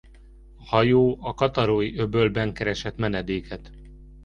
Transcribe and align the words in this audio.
A 0.57 0.63
hajó 0.77 1.17
a 1.23 1.33
Cattarói-öbölben 1.35 2.53
keresett 2.53 2.97
menedéket. 2.97 3.71